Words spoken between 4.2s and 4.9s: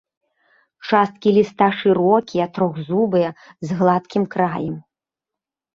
краем.